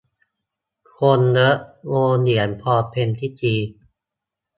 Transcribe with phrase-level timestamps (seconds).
[0.97, 1.55] คนเยอะ
[1.87, 3.55] โยนเหรียญพอเป็นพิธี